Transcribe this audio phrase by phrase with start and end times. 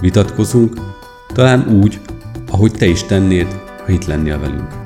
[0.00, 0.76] vitatkozunk,
[1.32, 2.00] talán úgy,
[2.50, 3.46] ahogy te is tennéd,
[3.84, 4.76] ha itt lennél velünk.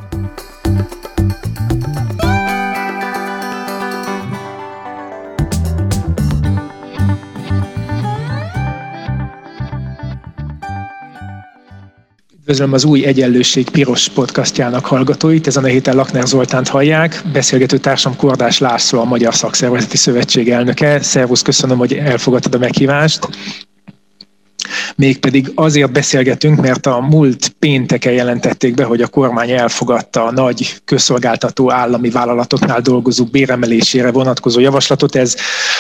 [12.41, 15.47] Üdvözlöm az új Egyenlőség Piros podcastjának hallgatóit.
[15.47, 17.23] Ezen a héten Lakner Zoltánt hallják.
[17.33, 21.03] Beszélgető társam Kordás László, a Magyar Szakszervezeti Szövetség elnöke.
[21.03, 23.29] Szervusz, köszönöm, hogy elfogadtad a meghívást
[25.03, 30.81] mégpedig azért beszélgetünk, mert a múlt pénteken jelentették be, hogy a kormány elfogadta a nagy
[30.85, 35.17] közszolgáltató állami vállalatoknál dolgozók béremelésére vonatkozó javaslatot.
[35.17, 35.37] Ez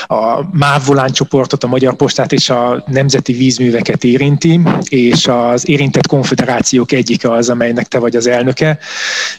[0.06, 6.92] a MÁV csoportot, a Magyar Postát és a nemzeti vízműveket érinti, és az érintett konfederációk
[6.92, 8.78] egyike az, amelynek te vagy az elnöke.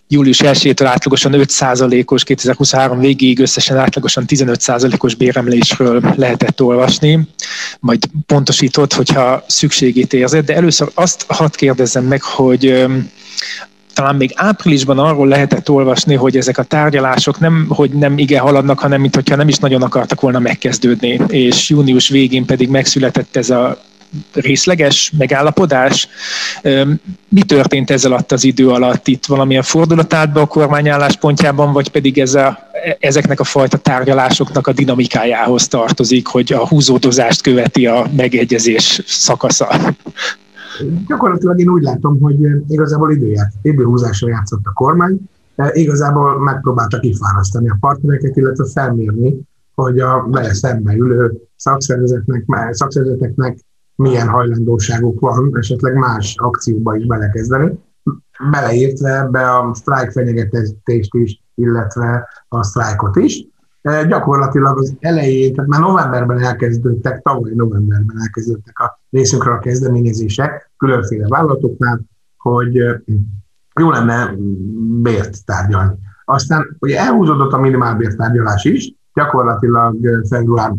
[0.07, 7.27] Július 1-től átlagosan 5%-os, 2023 végéig összesen átlagosan 15%-os béremelésről lehetett olvasni.
[7.79, 12.85] Majd pontosított, hogyha szükségét érzed, de először azt hadd kérdezzem meg, hogy
[13.93, 18.79] talán még áprilisban arról lehetett olvasni, hogy ezek a tárgyalások nem, hogy nem igen haladnak,
[18.79, 23.81] hanem mintha nem is nagyon akartak volna megkezdődni, és június végén pedig megszületett ez a
[24.33, 26.07] részleges megállapodás.
[27.29, 29.07] Mi történt ezzel alatt az idő alatt?
[29.07, 32.57] Itt valamilyen fordulat állt be a kormány álláspontjában, vagy pedig ez a,
[32.99, 39.95] ezeknek a fajta tárgyalásoknak a dinamikájához tartozik, hogy a húzódozást követi a megegyezés szakasza?
[41.07, 42.35] Gyakorlatilag én úgy látom, hogy
[42.67, 45.19] igazából időját, időhúzásra játszott a kormány,
[45.71, 49.39] igazából megpróbálta kifárasztani a partnereket, illetve felmérni,
[49.75, 53.57] hogy a vele szembe ülő szakszervezeteknek, szakszervezeteknek
[53.95, 57.79] milyen hajlandóságuk van esetleg más akcióba is belekezdeni,
[58.51, 63.47] beleértve be a sztrájk fenyegetést is, illetve a sztrájkot is.
[63.81, 70.71] E, gyakorlatilag az elején, tehát már novemberben elkezdődtek, tavaly novemberben elkezdődtek a részünkről a kezdeményezések
[70.77, 72.01] különféle vállalatoknál,
[72.37, 73.01] hogy e,
[73.79, 74.35] jó lenne
[75.01, 75.93] bért tárgyalni.
[76.25, 79.97] Aztán ugye elhúzódott a minimálbért tárgyalás is, gyakorlatilag
[80.29, 80.73] február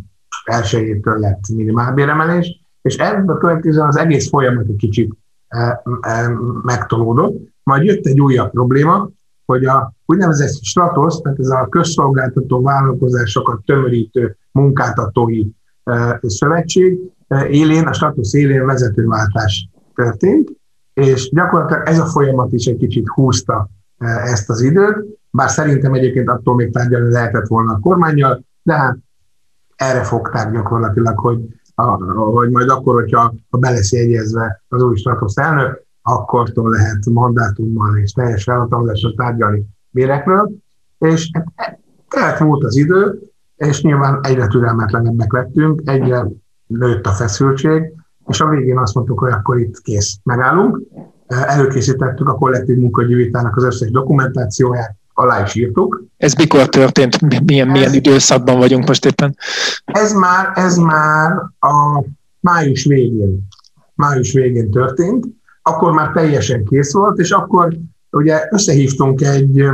[0.44, 5.14] 1-től lett minimálbéremelés, és ebből következően az egész folyamat egy kicsit
[5.48, 6.28] e, e,
[6.62, 7.36] megtolódott.
[7.62, 9.08] Majd jött egy újabb probléma,
[9.44, 15.44] hogy a úgynevezett Stratos, tehát ez a közszolgáltató vállalkozásokat tömörítő munkáltatói
[15.84, 16.98] e, szövetség
[17.50, 20.50] élén, a Stratos élén vezetőváltás történt,
[20.94, 23.68] és gyakorlatilag ez a folyamat is egy kicsit húzta
[24.24, 28.96] ezt az időt, bár szerintem egyébként attól még tárgyalni lehetett volna a kormányjal, de hát
[29.76, 31.38] erre fogták gyakorlatilag, hogy
[31.74, 37.98] hogy majd akkor, hogyha ha be lesz jegyezve az új statusz elnök, akkortól lehet mandátummal
[37.98, 40.50] és teljes felhatalmazással tárgyalni bérekről,
[40.98, 41.30] és
[42.08, 43.20] kellett múlt az idő,
[43.56, 46.26] és nyilván egyre türelmetlenebbek lettünk, egyre
[46.66, 47.92] nőtt a feszültség,
[48.26, 50.80] és a végén azt mondtuk, hogy akkor itt kész, megállunk.
[51.26, 56.04] Előkészítettük a kollektív munkagyűjtának az összes dokumentációját, alá is írtuk.
[56.16, 57.44] Ez mikor történt?
[57.44, 59.36] Milyen, milyen ez, időszakban vagyunk most éppen?
[59.84, 62.04] Ez már, ez már a
[62.40, 63.46] május végén,
[63.94, 65.26] május végén történt,
[65.62, 67.76] akkor már teljesen kész volt, és akkor
[68.10, 69.64] ugye összehívtunk egy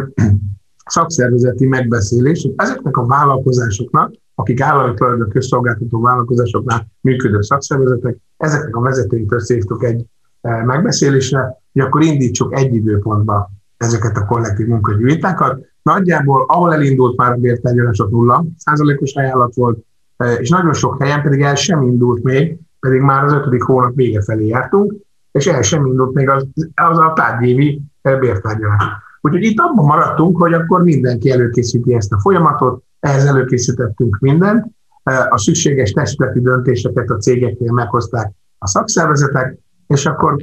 [0.87, 8.81] szakszervezeti megbeszélést, hogy ezeknek a vállalkozásoknak, akik állami tulajdon közszolgáltató vállalkozásoknál működő szakszervezetek, ezeknek a
[8.81, 10.05] vezetőit összehívtuk egy
[10.41, 15.65] megbeszélésre, hogy akkor indítsuk egy időpontba ezeket a kollektív munkagyűjtákat.
[15.83, 19.79] Nagyjából, ahol elindult már a bértárgyalások nulla százalékos ajánlat volt,
[20.17, 23.95] e, és nagyon sok helyen pedig el sem indult még, pedig már az ötödik hónap
[23.95, 24.95] vége felé jártunk,
[25.33, 28.85] és el sem indult még az, az a tárgyévi e, bértárgyalás.
[29.21, 34.67] Úgyhogy itt abban maradtunk, hogy akkor mindenki előkészíti ezt a folyamatot, ehhez előkészítettünk mindent,
[35.03, 39.59] e, a szükséges testületi döntéseket a cégeknél meghozták a szakszervezetek,
[39.91, 40.37] és akkor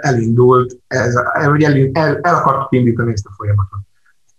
[0.00, 3.80] elindult, ez, hogy el, el, el akartuk indítani ezt a folyamatot.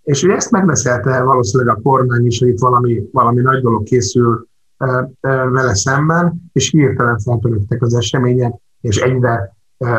[0.03, 4.47] És ugye ezt megbeszélte valószínűleg a kormány is, hogy itt valami, valami nagy dolog készül
[5.19, 9.55] vele szemben, és hirtelen feltöröttek az események, és egyre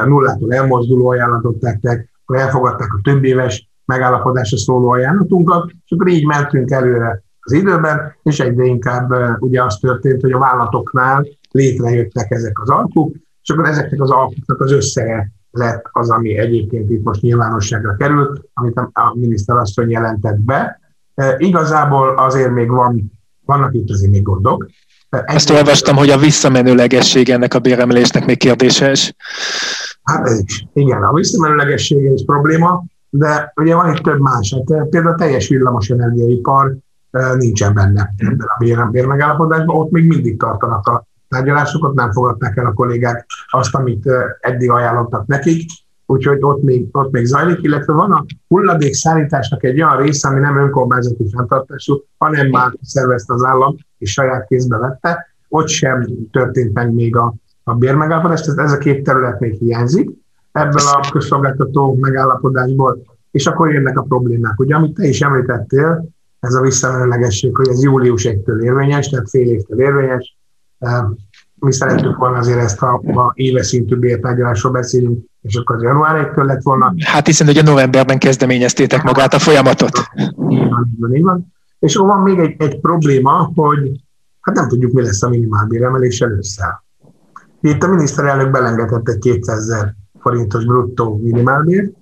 [0.07, 6.27] nullától elmozduló ajánlatot tettek, akkor elfogadták a több éves megállapodásra szóló ajánlatunkat, és akkor így
[6.27, 12.61] mentünk előre az időben, és egyre inkább ugye az történt, hogy a vállalatoknál létrejöttek ezek
[12.61, 17.21] az alkuk, és akkor ezeknek az alkotnak az összege lett az, ami egyébként itt most
[17.21, 20.81] nyilvánosságra került, amit a miniszter asszony jelentett be.
[21.15, 23.13] E, igazából azért még van,
[23.45, 24.67] vannak itt azért még gondok.
[25.09, 29.15] E, Ezt olvastam, hogy a visszamenőlegesség ennek a béremelésnek még kérdéses.
[30.03, 30.67] Hát ez is.
[30.73, 34.55] Igen, a visszamenőlegessége is probléma, de ugye van itt több más.
[34.55, 36.77] Hát például a teljes villamos energiaipar
[37.37, 42.67] nincsen benne ebben a bér, bérmegállapodásban, ott még mindig tartanak a tárgyalásokat, nem fogadták el
[42.67, 44.09] a kollégák azt, amit
[44.41, 45.71] eddig ajánlottak nekik,
[46.07, 50.41] úgyhogy ott még, ott még zajlik, illetve van a hulladék szállításnak egy olyan része, ami
[50.41, 56.73] nem önkormányzati fenntartású, hanem már szervezte az állam, és saját kézbe vette, ott sem történt
[56.73, 60.11] meg még a, a bérmegállapodás, tehát ez a két terület még hiányzik
[60.53, 64.61] ebből a közszolgáltató megállapodásból, és akkor jönnek a problémák.
[64.61, 66.09] Ugye, amit te is említettél,
[66.41, 70.37] ez a visszamenőlegesség, hogy ez július 1-től érvényes, tehát fél évtől érvényes.
[71.55, 76.33] Mi szerettük volna azért ezt, ha a éves szintű bértárgyalásról beszélünk, és akkor az január
[76.33, 76.95] 1-től lett volna.
[77.05, 79.99] Hát hiszen ugye novemberben kezdeményeztétek magát a folyamatot.
[80.49, 81.53] Így van, így van, így van.
[81.79, 84.01] És van még egy, egy probléma, hogy
[84.41, 86.85] hát nem tudjuk, mi lesz a minimálbéremelés elősszel.
[87.61, 91.93] Itt a miniszterelnök belengedett egy 200 ezer forintos bruttó minimálbért.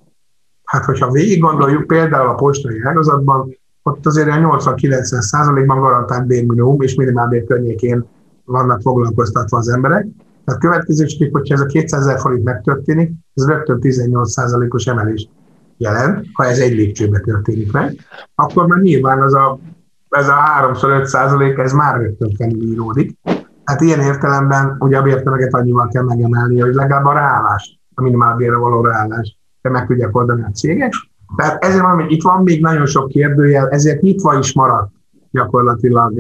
[0.65, 6.81] Hát, hogyha végig gondoljuk, például a postai ágazatban, ott azért a 80-90 százalékban garantált bérminimum
[6.81, 8.07] és minimálbér környékén
[8.45, 10.07] vannak foglalkoztatva az emberek.
[10.45, 15.29] Tehát következésképp, hogyha ez a 200 ezer forint megtörténik, ez rögtön 18 százalékos emelést
[15.77, 17.97] jelent, ha ez egy lépcsőbe történik meg,
[18.35, 19.59] akkor már nyilván az a,
[20.09, 20.35] ez a
[20.73, 23.19] 3-5 százalék, ez már rögtön felülíródik.
[23.65, 28.57] Hát ilyen értelemben ugye a bértömeget annyival kell megemelni, hogy legalább a ráállást, a minimálbérre
[28.57, 30.93] való ráállást meg tudják oldani a cégek,
[31.37, 34.93] tehát ezért mondom, hogy itt van még nagyon sok kérdőjel, ezért nyitva is maradt
[35.31, 36.13] gyakorlatilag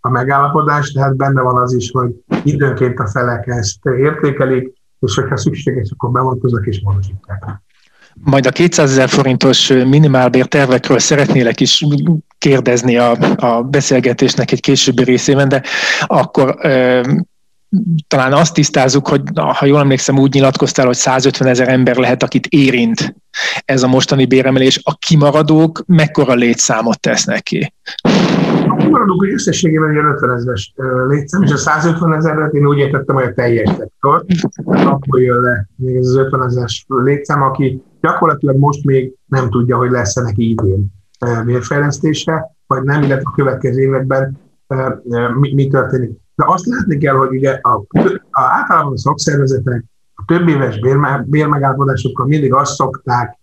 [0.00, 2.10] a megállapodás, tehát benne van az is, hogy
[2.44, 7.44] időnként a felek ezt értékelik, és hogyha szükséges, akkor bevonkoznak és módosítják.
[8.14, 11.84] Majd a 200 ezer forintos minimálbér tervekről szeretnélek is
[12.38, 15.62] kérdezni a, a beszélgetésnek egy későbbi részében, de
[16.06, 16.56] akkor
[18.08, 22.46] talán azt tisztázzuk, hogy ha jól emlékszem, úgy nyilatkoztál, hogy 150 ezer ember lehet, akit
[22.46, 23.14] érint
[23.64, 24.80] ez a mostani béremelés.
[24.82, 27.72] A kimaradók mekkora létszámot tesznek ki?
[28.88, 30.74] A kimaradók hogy összességében ilyen 50 ezeres
[31.08, 34.24] létszám, és a 150 ezeret én úgy értettem, hogy a teljes szektor.
[34.64, 39.76] Akkor jön le még ez az 50 ezeres létszám, aki gyakorlatilag most még nem tudja,
[39.76, 40.86] hogy lesz-e neki idén
[41.44, 44.38] vérfejlesztése, vagy nem, illetve a következő években
[45.40, 46.10] mi, mi történik.
[46.34, 47.84] De azt látni kell, hogy ugye a,
[48.30, 50.80] a általában a szakszervezetek a több éves
[51.26, 53.38] bérmegállapodásokkal mindig azt szokták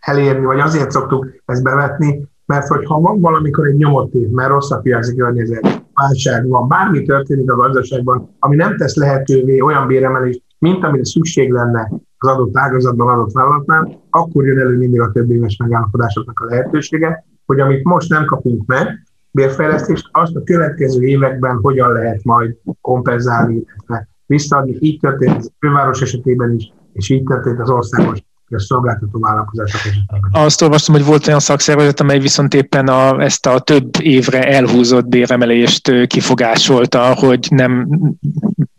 [0.00, 4.78] elérni, vagy azért szoktuk ezt bevetni, mert hogyha valamikor egy nyomott év, mert rossz a
[4.78, 10.84] piaci környezet, válság van, bármi történik a gazdaságban, ami nem tesz lehetővé olyan béremelést, mint
[10.84, 15.56] amire szükség lenne az adott ágazatban, adott vállalatnál, akkor jön elő mindig a több éves
[15.56, 18.88] megállapodásoknak a lehetősége, hogy amit most nem kapunk meg,
[19.30, 24.76] bérfejlesztést, azt a következő években hogyan lehet majd kompenzálni, illetve visszaadni.
[24.80, 28.22] Így történt az főváros esetében is, és így történt az országos
[28.56, 30.20] a szolgáltató vállalkozások esetében.
[30.32, 35.06] Azt olvastam, hogy volt olyan szakszervezet, amely viszont éppen a, ezt a több évre elhúzott
[35.06, 37.88] béremelést kifogásolta, hogy nem,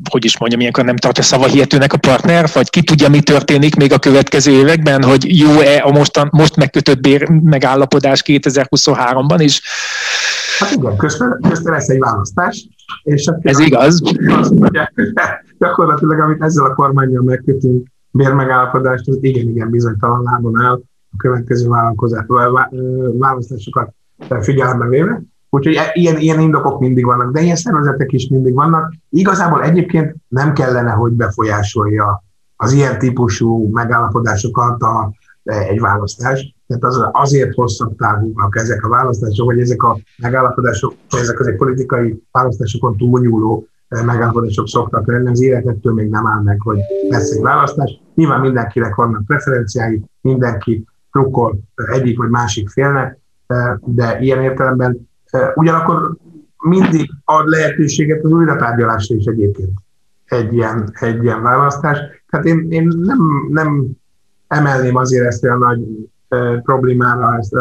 [0.10, 3.93] hogy is mondjam, ilyenkor nem tartja szavahihetőnek a partner, vagy ki tudja, mi történik még
[3.93, 9.62] a következő években, hogy jó-e a mostan, most megkötött bér megállapodás 2023-ban is.
[10.60, 12.67] Hát igen, közben, közben lesz egy választás.
[13.03, 14.01] És Ez igaz.
[14.27, 14.93] Azt mondják,
[15.60, 21.70] gyakorlatilag, amit ezzel a kormányjal megkötünk, bérmegállapodást, az igen-igen bizonytalan lábon áll a következő
[23.18, 23.94] választásokat
[24.39, 25.22] figyelembe véve.
[25.50, 28.94] Úgyhogy e, ilyen, ilyen indokok mindig vannak, de ilyen szervezetek is mindig vannak.
[29.10, 32.24] Igazából egyébként nem kellene, hogy befolyásolja
[32.56, 35.13] az ilyen típusú megállapodásokat a,
[35.44, 36.56] egy választás.
[36.68, 41.56] Tehát az, azért hosszabb távúak ezek a választások, vagy ezek a megállapodások, ezek az egy
[41.56, 46.79] politikai választásokon túlnyúló megállapodások szoktak lenni, az életettől még nem áll meg, hogy
[47.10, 48.01] lesz egy választás.
[48.15, 53.19] Nyilván mindenkinek vannak preferenciái, mindenki trukkol egyik vagy másik félnek,
[53.79, 55.10] de ilyen értelemben
[55.55, 56.15] ugyanakkor
[56.58, 59.72] mindig ad lehetőséget az újratárgyalásra is egyébként
[60.25, 61.98] egy ilyen, egy ilyen választás.
[62.29, 63.19] Tehát én, én nem,
[63.50, 63.88] nem
[64.48, 65.81] emelném azért ezt olyan nagy
[66.63, 67.51] problémára, ezt,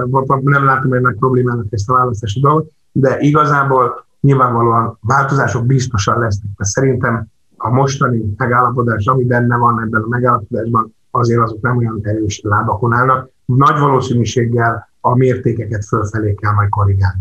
[0.43, 6.51] nem látom egy nagy problémának ezt a választási dolgot, de igazából nyilvánvalóan változások biztosan lesznek,
[6.57, 12.01] mert szerintem a mostani megállapodás, ami benne van ebben a megállapodásban, azért azok nem olyan
[12.03, 13.31] erős lábakon állnak.
[13.45, 17.21] Nagy valószínűséggel a mértékeket fölfelé kell majd korrigálni.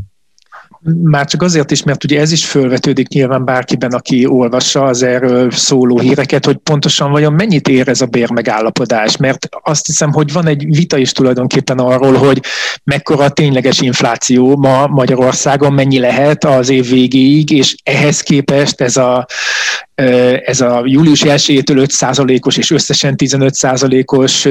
[1.04, 5.52] Már csak azért is, mert ugye ez is fölvetődik nyilván bárkiben, aki olvassa az erről
[5.52, 10.48] szóló híreket, hogy pontosan vajon mennyit ér ez a bérmegállapodás, mert azt hiszem, hogy van
[10.48, 12.42] egy vita is tulajdonképpen arról, hogy
[12.84, 18.98] mekkora a tényleges infláció ma Magyarországon, mennyi lehet az év végéig, és ehhez képest ez
[18.98, 19.26] a,
[20.44, 24.48] ez a július 1-től 5%-os és összesen 15%-os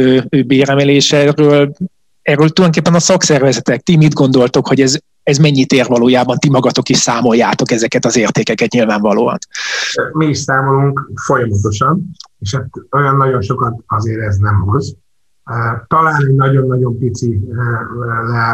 [0.47, 1.76] béremelés erről,
[2.23, 6.88] erről tulajdonképpen a szakszervezetek, ti mit gondoltok, hogy ez, ez mennyit ér valójában, ti magatok
[6.88, 9.38] is számoljátok ezeket az értékeket nyilvánvalóan?
[10.12, 14.97] Mi is számolunk folyamatosan, és hát olyan nagyon sokat azért ez nem hoz.
[15.87, 17.40] Talán egy nagyon-nagyon pici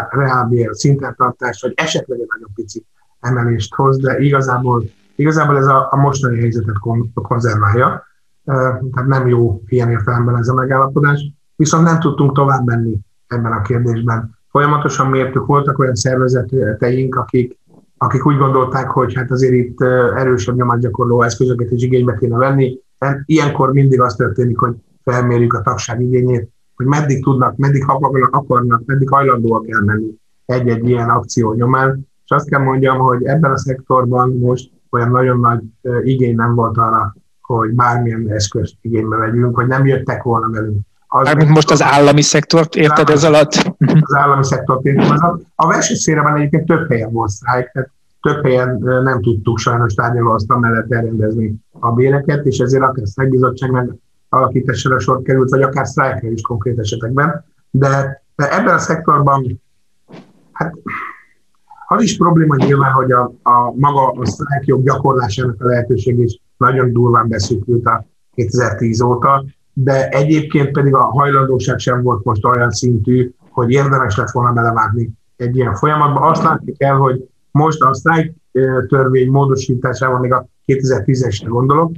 [0.09, 2.85] reálbér szintentartás, vagy esetleg egy nagyon pici
[3.21, 6.77] emelést hoz, de igazából, igazából ez a, a mostani helyzetet
[7.15, 8.07] konzerválja,
[8.45, 13.63] tehát nem jó ilyen értelemben ez a megállapodás, viszont nem tudtunk tovább menni ebben a
[13.63, 14.41] kérdésben.
[14.53, 17.59] Folyamatosan mértük, voltak olyan szervezeteink, akik,
[17.97, 19.81] akik úgy gondolták, hogy hát azért itt
[20.17, 22.79] erősebb nyomatgyakorló eszközöket is igénybe kéne venni.
[23.25, 27.85] Ilyenkor mindig az történik, hogy felmérjük a tagság igényét, hogy meddig tudnak, meddig
[28.31, 30.15] akarnak, meddig hajlandóak elmenni
[30.47, 32.09] egy-egy ilyen akció nyomán.
[32.25, 35.61] És azt kell mondjam, hogy ebben a szektorban most olyan nagyon nagy
[36.03, 40.81] igény nem volt arra, hogy bármilyen eszközt igénybe vegyünk, hogy nem jöttek volna velünk
[41.13, 43.53] Mármint most az állami szektort érted ez alatt?
[44.01, 45.43] Az állami szektort értem ez alatt.
[45.55, 47.91] A versenyszférában egyébként több helyen volt sztrájk, tehát
[48.23, 53.91] több helyen nem tudtuk sajnos tárgyalóasztal mellett elrendezni a béreket, és ezért akár sztrájkbizottság meg
[54.29, 57.45] alakításra sor került, vagy akár sztrájkra is konkrét esetekben.
[57.71, 59.61] De, de ebben a szektorban
[60.53, 60.75] hát
[61.89, 66.93] az is probléma nyilván, hogy a, a maga a sztrájkjog gyakorlásának a lehetőség is nagyon
[66.93, 73.33] durván beszűkült a 2010 óta, de egyébként pedig a hajlandóság sem volt most olyan szintű,
[73.51, 76.21] hogy érdemes lett volna belevágni egy ilyen folyamatba.
[76.21, 78.35] Azt látni kell, hogy most a sztrájk
[78.89, 81.93] törvény módosításával, még a 2010-esre gondolok,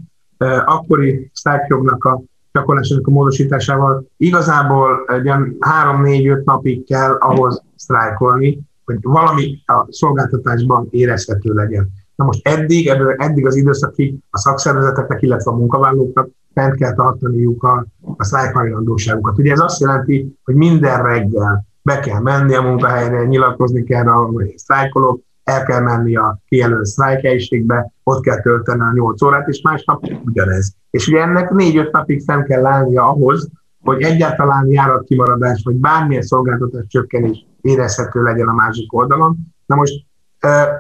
[0.65, 9.63] akkori sztrájkjognak a gyakorlásának a módosításával igazából egy 3-4-5 napig kell ahhoz sztrájkolni, hogy valami
[9.67, 11.89] a szolgáltatásban érezhető legyen.
[12.17, 17.87] Na most eddig, eddig az időszakig a szakszervezeteknek, illetve a munkavállalóknak fent kell tartaniuk a,
[18.17, 19.39] a sztrájkhajlandóságukat.
[19.39, 24.31] Ugye ez azt jelenti, hogy minden reggel be kell menni a munkahelyre, nyilatkozni kell a
[24.55, 30.05] sztrájkolók, el kell menni a kijelölt sztrájkhelyiségbe, ott kell tölteni a 8 órát, és másnap
[30.25, 30.75] ugyanez.
[30.91, 33.51] És ugye ennek 4-5 napig fenn kell állnia ahhoz,
[33.83, 39.37] hogy egyáltalán járatkimaradás, vagy bármilyen szolgáltatás csökkenés érezhető legyen a másik oldalon.
[39.67, 40.07] Na most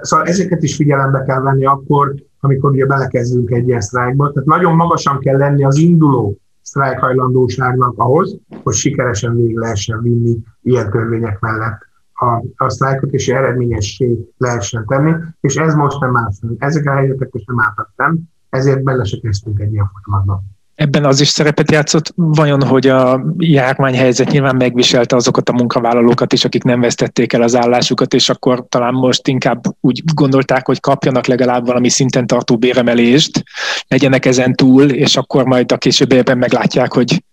[0.01, 2.15] Szóval ezeket is figyelembe kell venni akkor,
[2.45, 4.33] amikor ugye belekezdünk egy ilyen sztrájkba.
[4.33, 10.91] Tehát nagyon magasan kell lenni az induló sztrájkhajlandóságnak ahhoz, hogy sikeresen végig lehessen vinni ilyen
[10.91, 11.79] törvények mellett
[12.13, 16.55] a, a sztrájkot, és eredményessé lehessen tenni, és ez most nem áll fenn.
[16.59, 18.17] Ezek a helyzetek most nem álltak fenn,
[18.49, 23.25] ezért bele se kezdtünk egy ilyen folyamatban ebben az is szerepet játszott, vajon, hogy a
[23.39, 28.67] járványhelyzet nyilván megviselte azokat a munkavállalókat is, akik nem vesztették el az állásukat, és akkor
[28.69, 33.43] talán most inkább úgy gondolták, hogy kapjanak legalább valami szinten tartó béremelést,
[33.89, 37.25] legyenek ezen túl, és akkor majd a későbbiekben meglátják, hogy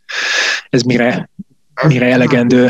[0.69, 1.29] ez mire,
[1.87, 2.69] mire elegendő.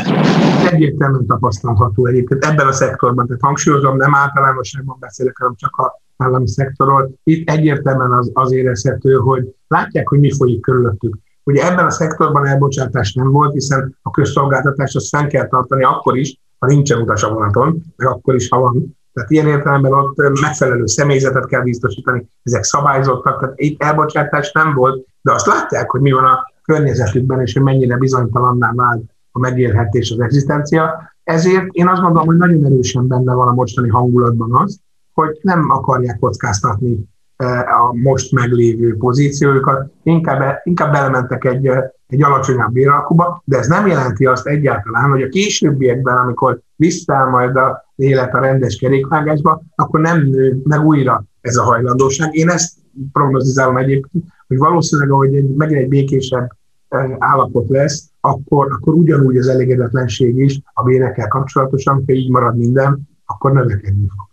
[0.70, 6.48] Egyértelműen tapasztalható egyébként ebben a szektorban, tehát hangsúlyozom, nem általánosságban beszélek, hanem csak a állami
[6.48, 7.10] szektorról.
[7.24, 11.16] Itt egyértelműen az, az érezhető, hogy látják, hogy mi folyik körülöttük.
[11.44, 16.16] Ugye ebben a szektorban elbocsátás nem volt, hiszen a közszolgáltatást azt fenn kell tartani akkor
[16.16, 18.96] is, ha nincsen utas a vonaton, meg akkor is, ha van.
[19.12, 25.06] Tehát ilyen értelemben ott megfelelő személyzetet kell biztosítani, ezek szabályzottak, tehát itt elbocsátás nem volt,
[25.22, 29.02] de azt látják, hogy mi van a környezetükben, és hogy mennyire bizonytalanná vált
[29.32, 31.12] a megélhetés, az egzisztencia.
[31.24, 34.80] Ezért én azt gondolom, hogy nagyon erősen benne van a mostani hangulatban az,
[35.12, 42.22] hogy nem akarják kockáztatni e, a most meglévő pozíciójukat, inkább, inkább belementek egy, e, egy
[42.22, 47.92] alacsonyabb béralkuba, de ez nem jelenti azt egyáltalán, hogy a későbbiekben, amikor visszaáll majd a
[47.96, 52.34] élet a rendes kerékvágásba, akkor nem nő meg újra ez a hajlandóság.
[52.34, 52.72] Én ezt
[53.12, 56.48] prognozizálom egyébként, hogy valószínűleg, ahogy egy, megint egy békésebb
[56.88, 62.56] e, állapot lesz, akkor, akkor ugyanúgy az elégedetlenség is a bérekkel kapcsolatosan, ha így marad
[62.56, 64.31] minden, akkor növekedni fog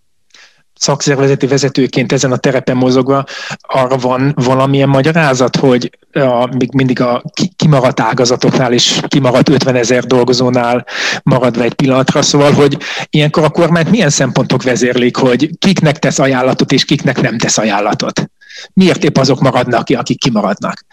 [0.79, 3.25] szakszervezeti vezetőként ezen a terepen mozogva,
[3.57, 7.23] arra van valamilyen magyarázat, hogy a, még mindig a
[7.55, 10.85] kimaradt ágazatoknál és kimaradt 50 ezer dolgozónál
[11.23, 12.77] maradva egy pillanatra, szóval, hogy
[13.09, 18.31] ilyenkor a kormányt milyen szempontok vezérlik, hogy kiknek tesz ajánlatot és kiknek nem tesz ajánlatot?
[18.73, 20.85] Miért épp azok maradnak ki, akik kimaradnak?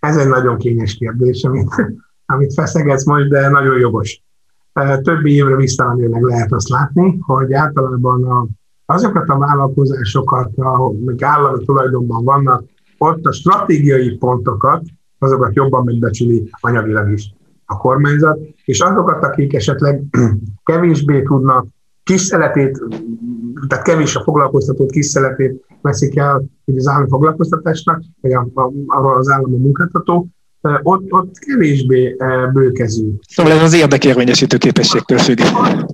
[0.00, 1.70] Ez egy nagyon kényes kérdés, amit,
[2.26, 4.22] amit feszegetsz most, de nagyon jogos.
[5.02, 8.46] Többi évre visszamenőleg lehet azt látni, hogy általában a
[8.92, 12.64] azokat a vállalkozásokat, amik állami tulajdonban vannak,
[12.98, 14.82] ott a stratégiai pontokat,
[15.18, 20.02] azokat jobban megbecsüli anyagilag is a kormányzat, és azokat, akik esetleg
[20.64, 21.66] kevésbé tudnak
[22.02, 22.82] kis szeletét,
[23.66, 28.32] tehát kevés a foglalkoztatót kis szeletét veszik el az állami foglalkoztatásnak, vagy
[28.86, 30.28] arról az állami munkáltató,
[30.82, 32.16] ott, ott kevésbé
[32.52, 33.10] bőkezű.
[33.28, 35.38] Szóval ez az érdekérvényesítő képességtől függ.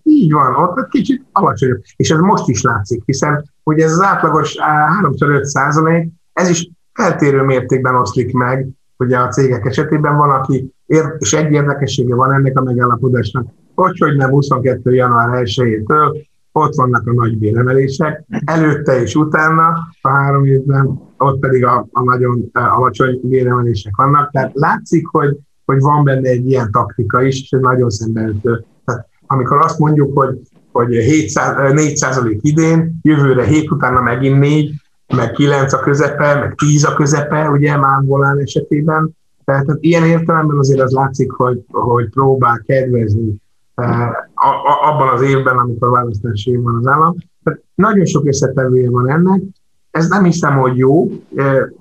[0.02, 1.83] Így van, ott kicsit alacsonyabb.
[1.97, 4.56] És ez most is látszik, hiszen ugye ez az átlagos
[5.02, 10.73] 3-5 százalék, ez is eltérő mértékben oszlik meg, ugye a cégek esetében van, aki,
[11.18, 14.94] és egy érdekessége van ennek a megállapodásnak, hogy, hogy nem 22.
[14.94, 19.66] január 1-től ott vannak a nagy béremelések, előtte és utána
[20.02, 24.30] a három évben, ott pedig a, a nagyon alacsony béremelések vannak.
[24.30, 28.64] Tehát látszik, hogy, hogy van benne egy ilyen taktika is, és ez nagyon szembeütő.
[28.84, 30.40] Tehát amikor azt mondjuk, hogy,
[30.73, 31.73] hogy 700,
[32.23, 34.73] 4 idén, jövőre 7 utána megint 4,
[35.16, 39.16] meg 9 a közepe, meg 10 a közepe, ugye Mánvolán esetében.
[39.44, 43.42] Tehát, tehát ilyen értelemben azért az látszik, hogy, hogy próbál kedvezni
[44.83, 47.16] abban az évben, amikor választási év van az állam.
[47.43, 49.43] Tehát nagyon sok összetevője van ennek.
[49.90, 51.09] Ez nem hiszem, hogy jó,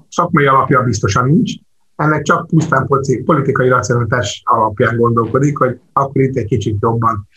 [0.09, 1.53] szakmai alapja biztosan nincs,
[1.95, 2.87] ennek csak pusztán
[3.25, 7.27] politikai racionalitás alapján gondolkodik, hogy akkor itt egy kicsit jobban,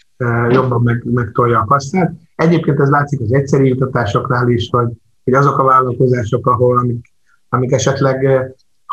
[0.48, 2.12] jobban meg, megtolja a kasszát.
[2.34, 4.88] Egyébként ez látszik az egyszerű jutatásoknál is, hogy,
[5.24, 7.12] hogy azok a vállalkozások, ahol amik,
[7.48, 8.46] amik esetleg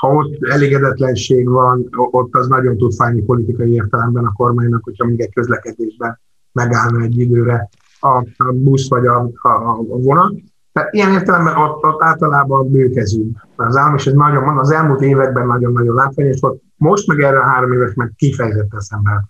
[0.04, 5.22] ha ott elégedetlenség van, ott az nagyon tud fájni politikai értelemben a kormánynak, hogyha még
[5.22, 6.20] egy közlekedésben
[6.52, 7.70] megállna egy időre
[8.00, 10.34] a, busz vagy a, a, a vonat.
[10.72, 13.48] Tehát ilyen értelemben ott, ott általában bőkezünk.
[13.56, 16.62] Az állam, és ez nagyon, az elmúlt években nagyon-nagyon látványos volt.
[16.76, 19.30] Most meg erre a három éves meg kifejezetten szemben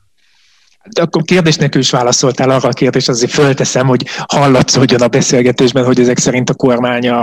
[0.90, 5.86] de akkor kérdés nélkül is válaszoltál arra a kérdést, azért fölteszem, hogy hallatszódjon a beszélgetésben,
[5.86, 7.18] hogy ezek szerint a kormánya,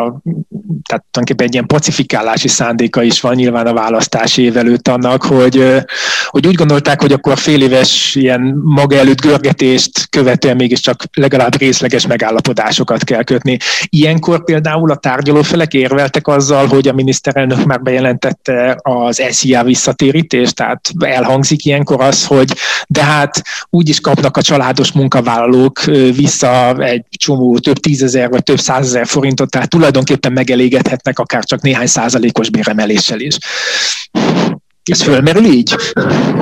[0.88, 5.84] tehát tulajdonképpen egy ilyen pacifikálási szándéka is van nyilván a választási év előtt annak, hogy,
[6.26, 12.06] hogy úgy gondolták, hogy akkor fél éves ilyen maga előtt görgetést követően mégiscsak legalább részleges
[12.06, 13.56] megállapodásokat kell kötni.
[13.84, 20.90] Ilyenkor például a tárgyalófelek érveltek azzal, hogy a miniszterelnök már bejelentette az SZIA visszatérítést, tehát
[20.98, 22.52] elhangzik ilyenkor az, hogy
[22.88, 25.82] de hát úgy is kapnak a családos munkavállalók
[26.16, 31.86] vissza egy csomó több tízezer vagy több százezer forintot, tehát tulajdonképpen megelégedhetnek akár csak néhány
[31.86, 33.38] százalékos béremeléssel is.
[34.82, 35.74] Ez fölmerül így?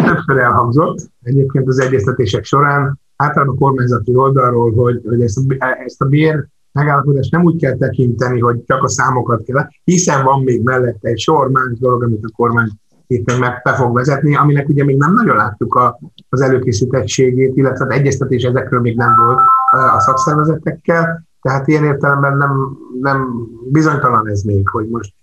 [0.05, 6.01] Többször elhangzott egyébként az egyeztetések során, általában a kormányzati oldalról, hogy, hogy ezt, a, ezt
[6.03, 10.63] a bér megállapodást nem úgy kell tekinteni, hogy csak a számokat kell, hiszen van még
[10.63, 12.69] mellette egy sor más dolog, amit a kormány
[13.09, 17.85] éppen meg be fog vezetni, aminek ugye még nem nagyon láttuk a, az előkészítettségét, illetve
[17.85, 19.41] az egyeztetés ezekről még nem volt
[19.95, 25.15] a szakszervezetekkel, tehát ilyen értelemben nem, nem bizonytalan ez még, hogy most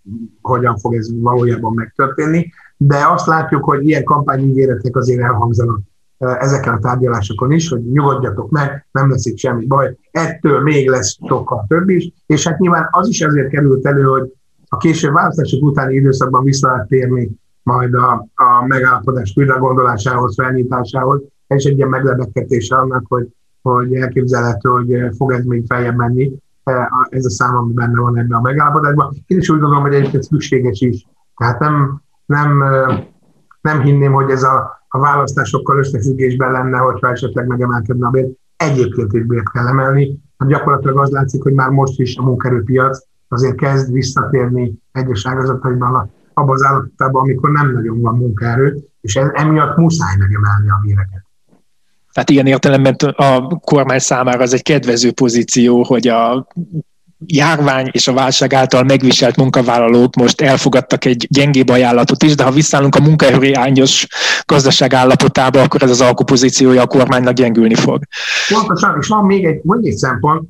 [0.42, 5.80] hogyan fog ez valójában megtörténni, de azt látjuk, hogy ilyen kampányígéretek azért elhangzanak
[6.18, 11.18] ezeken a tárgyalásokon is, hogy nyugodjatok meg, nem lesz itt semmi baj, ettől még lesz
[11.28, 14.34] sokkal több is, és hát nyilván az is azért került elő, hogy
[14.68, 17.32] a később választások utáni időszakban vissza lehet térni
[17.66, 23.28] majd a, a megállapodás újra gondolásához, felnyitásához, és egy ilyen meglebeketése annak, hogy,
[23.62, 26.32] hogy elképzelhető, hogy fog ez még feljebb menni,
[26.64, 29.14] e, ez a szám, ami benne van ebben a megállapodásban.
[29.28, 31.08] Én is úgy gondolom, hogy egyébként szükséges is.
[31.38, 32.64] Tehát nem, nem,
[33.62, 38.30] nem hinném, hogy ez a, a választásokkal összefüggésben lenne, hogyha esetleg megemelkedne a bért.
[38.58, 40.20] Egyébként is bért kell emelni.
[40.38, 46.14] Hát gyakorlatilag az látszik, hogy már most is a munkerőpiac azért kezd visszatérni egyes ágazataiban
[46.36, 51.24] abban az állapotában, amikor nem nagyon van munkaerő, és emiatt muszáj megemelni a béreket.
[52.14, 56.48] Tehát ilyen értelemben a kormány számára ez egy kedvező pozíció, hogy a
[57.26, 62.52] járvány és a válság által megviselt munkavállalók most elfogadtak egy gyengébb ajánlatot is, de ha
[62.52, 64.08] visszállunk a munkaerő ányos
[64.46, 68.04] gazdaság állapotába, akkor ez az alkupozíciója a kormánynak gyengülni fog.
[68.50, 70.48] Pontosan, és van még egy, még egy szempont,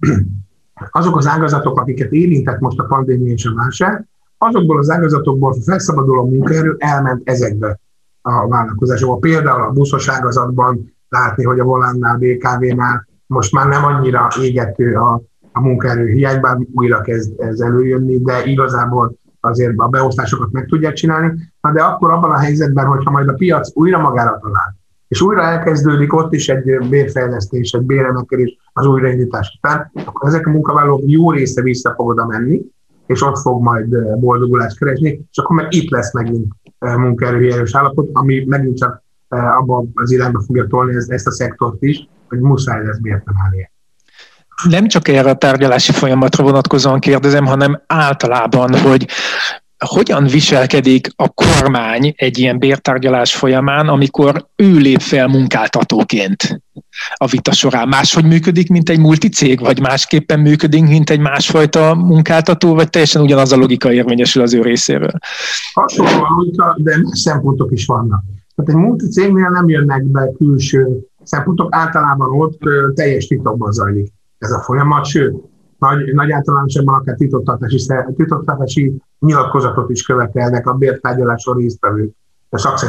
[0.91, 6.29] azok az ágazatok, akiket érintett most a pandémia és a válság, azokból az ágazatokból felszabaduló
[6.29, 7.79] munkaerő elment ezekbe
[8.21, 9.15] a vállalkozásokba.
[9.15, 15.21] Például a buszos ágazatban látni, hogy a Volánnál, BKV-nál most már nem annyira égető a,
[15.51, 20.93] a munkaerő hiány, bár újra kezd ez előjönni, de igazából azért a beosztásokat meg tudják
[20.93, 21.33] csinálni.
[21.61, 24.75] Na de akkor abban a helyzetben, hogyha majd a piac újra magára talál,
[25.07, 30.49] és újra elkezdődik ott is egy bérfejlesztés, egy béremelkedés az újraindítás után, akkor ezek a
[30.49, 32.61] munkavállalók jó része vissza fog oda menni,
[33.07, 37.75] és ott fog majd eh, boldogulást keresni, és akkor meg itt lesz megint eh, munkaerőhiányos
[37.75, 42.39] állapot, ami megint csak eh, abban az irányba fogja tolni ezt a szektort is, hogy
[42.39, 43.71] muszáj lesz bért emelnie.
[44.69, 49.07] Nem csak erre a tárgyalási folyamatra vonatkozóan kérdezem, hanem általában, hogy
[49.85, 56.61] hogyan viselkedik a kormány egy ilyen bértárgyalás folyamán, amikor ő lép fel munkáltatóként
[57.15, 57.87] a vita során?
[57.87, 63.51] Máshogy működik, mint egy multicég, vagy másképpen működik, mint egy másfajta munkáltató, vagy teljesen ugyanaz
[63.51, 65.11] a logika érvényesül az ő részéről?
[65.73, 68.23] Hasonlóan, de szempontok is vannak.
[68.55, 72.59] Tehát egy multicégnél nem jönnek be külső szempontok, általában ott
[72.93, 75.35] teljes titokban zajlik ez a folyamat, sőt,
[75.77, 77.79] nagy, nagy általánosságban akár titoktartási,
[78.15, 82.13] titoktartási nyilatkozatot is követelnek a bértárgyaláson résztvevők.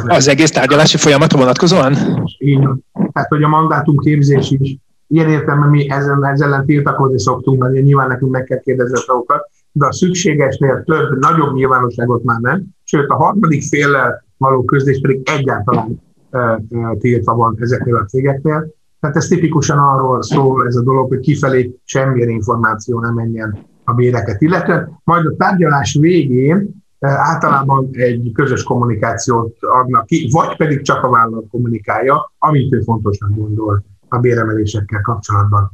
[0.05, 1.93] Az egész tárgyalási folyamatra vonatkozóan?
[2.37, 2.69] Így
[3.13, 7.73] Tehát, hogy a mandátum képzés is, ilyen értelemben mi ezen, ezzel ellen tiltakozni szoktunk, mert
[7.73, 13.09] nyilván nekünk meg kell kérdezni a de a szükségesnél több, nagyobb nyilvánosságot már nem, sőt
[13.09, 16.59] a harmadik féllel való közlés pedig egyáltalán e, e,
[16.99, 18.67] tiltva van ezeknél a cégeknél.
[19.07, 23.93] Tehát ez tipikusan arról szól ez a dolog, hogy kifelé semmilyen információ nem menjen a
[23.93, 24.99] béreket illetve.
[25.03, 31.09] Majd a tárgyalás végén eh, általában egy közös kommunikációt adnak ki, vagy pedig csak a
[31.09, 35.71] vállalat kommunikálja, amit ő fontosnak gondol a béremelésekkel kapcsolatban.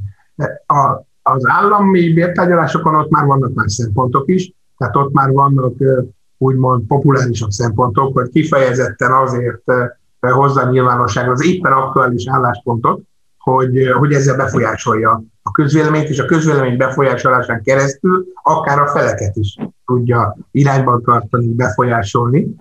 [0.66, 6.04] A, az állami bértárgyalásokon ott már vannak más szempontok is, tehát ott már vannak eh,
[6.38, 9.88] úgymond populárisabb szempontok, hogy kifejezetten azért eh,
[10.32, 13.00] hozza nyilvánosságra az éppen aktuális álláspontot,
[13.44, 19.58] hogy, hogy ezzel befolyásolja a közvéleményt, és a közvélemény befolyásolásán keresztül akár a feleket is
[19.86, 22.54] tudja irányban tartani, befolyásolni.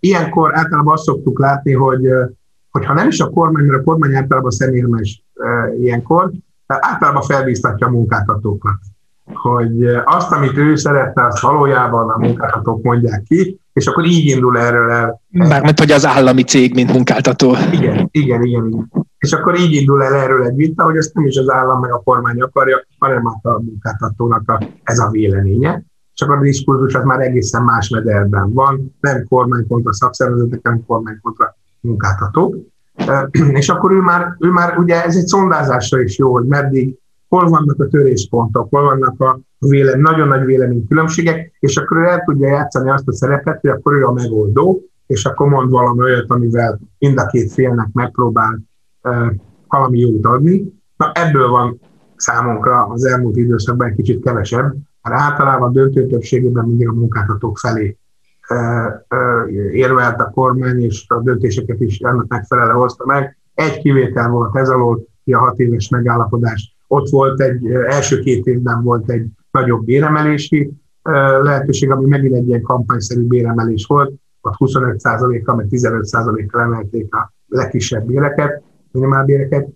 [0.00, 2.08] Ilyenkor általában azt szoktuk látni, hogy
[2.70, 5.24] hogyha nem is a kormány, mert a kormány általában szemérmes
[5.80, 6.30] ilyenkor,
[6.66, 8.78] általában felbíztatja a munkáltatókat
[9.32, 14.58] hogy azt, amit ő szeretne, azt valójában a munkáltatók mondják ki, és akkor így indul
[14.58, 15.20] erről el.
[15.30, 17.54] Mármint, hogy az állami cég, mint munkáltató.
[17.72, 18.66] Igen, igen, igen.
[18.66, 18.90] igen.
[19.18, 21.92] És akkor így indul el erről egy vita, hogy ezt nem is az állam meg
[21.92, 25.84] a kormány akarja, hanem a munkáltatónak a, ez a véleménye.
[26.14, 30.84] És akkor a diskurzus az már egészen más mederben van, nem kormány kontra szakszervezetek, hanem
[30.86, 32.56] kormány kontra munkáltatók.
[33.60, 37.48] És akkor ő már, ő már ugye ez egy szondázásra is jó, hogy meddig, hol
[37.48, 42.48] vannak a töréspontok, hol vannak a vélem, nagyon nagy véleménykülönbségek, és akkor ő el tudja
[42.48, 46.80] játszani azt a szerepet, hogy akkor ő a megoldó, és akkor mond valami olyat, amivel
[46.98, 48.60] mind a két félnek megpróbál
[49.68, 50.72] valami jót adni.
[50.96, 51.80] Na ebből van
[52.16, 57.98] számunkra az elmúlt időszakban egy kicsit kevesebb, mert általában döntő többségében mindig a munkáltatók felé
[59.72, 63.38] érvelt a kormány, és a döntéseket is ennek megfelelő hozta meg.
[63.54, 66.76] Egy kivétel volt ez alól, a hat éves megállapodás.
[66.86, 70.72] Ott volt egy, első két évben volt egy nagyobb béremelési
[71.42, 78.06] lehetőség, ami megint egy ilyen kampányszerű béremelés volt, ott 25%-kal, meg 15%-kal emelték a legkisebb
[78.06, 79.68] béreket, minimálbéreket,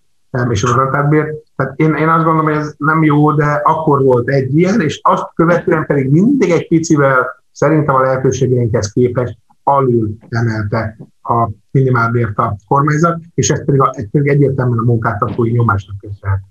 [0.48, 1.34] és a garantáltbér.
[1.56, 5.00] Tehát én, én azt gondolom, hogy ez nem jó, de akkor volt egy ilyen, és
[5.02, 12.56] azt követően pedig mindig egy picivel szerintem a lehetőségeinkhez képest alul emelte a minimálbért a
[12.66, 16.42] kormányzat, és ez pedig, a, ez pedig egyértelműen a munkáltatói nyomásnak köszönhető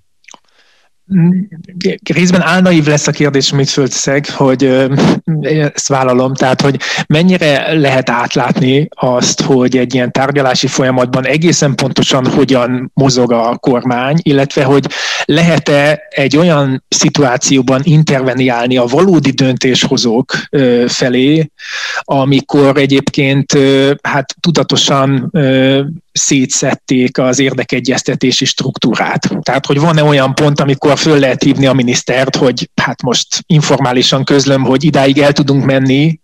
[2.14, 4.88] részben álnaív lesz a kérdés, amit fölteszek, hogy
[5.42, 12.28] ezt vállalom, tehát hogy mennyire lehet átlátni azt, hogy egy ilyen tárgyalási folyamatban egészen pontosan
[12.28, 14.86] hogyan mozog a kormány, illetve hogy
[15.26, 20.34] lehet-e egy olyan szituációban interveniálni a valódi döntéshozók
[20.88, 21.52] felé,
[22.00, 23.58] amikor egyébként
[24.02, 25.32] hát tudatosan
[26.18, 29.30] szétszették az érdekegyeztetési struktúrát.
[29.42, 34.24] Tehát, hogy van-e olyan pont, amikor föl lehet hívni a minisztert, hogy hát most informálisan
[34.24, 36.20] közlöm, hogy idáig el tudunk menni,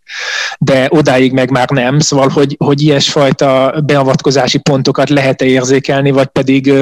[0.60, 6.74] de odáig meg már nem, szóval, hogy, hogy ilyesfajta beavatkozási pontokat lehet-e érzékelni, vagy pedig,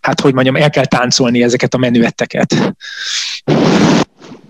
[0.00, 2.54] hát hogy mondjam, el kell táncolni ezeket a menüetteket.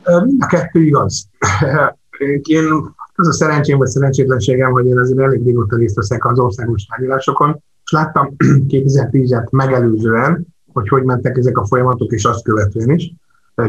[0.05, 1.29] Mind a kettő igaz.
[2.43, 6.85] Én az a szerencsém vagy szerencsétlenségem, hogy én azért elég régóta részt veszek az országos
[6.85, 8.35] tárgyalásokon, és láttam
[8.69, 13.15] 2010-et megelőzően, hogy hogy mentek ezek a folyamatok, és azt követően is.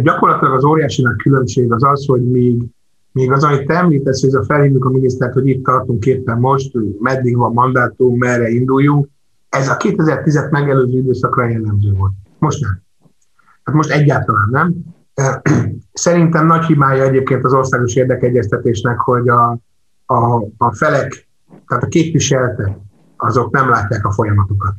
[0.02, 2.64] Gyakorlatilag az óriási nagy különbség az az, hogy még,
[3.12, 6.40] még az, amit te említesz, hogy ez a felhívjuk a minisztert, hogy itt tartunk éppen
[6.40, 9.08] most, meddig van mandátum, merre induljunk,
[9.50, 12.12] ez a 2010-et megelőző időszakra jellemző volt.
[12.40, 12.82] Most nem.
[13.64, 14.76] Hát most egyáltalán nem.
[15.94, 19.60] Szerintem nagy hibája egyébként az országos érdekegyeztetésnek, hogy a,
[20.06, 21.28] a, a felek,
[21.68, 22.78] tehát a képviseletek,
[23.18, 24.74] azok nem látják a folyamatokat.